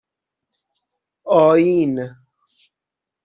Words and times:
آئین 1.39 1.95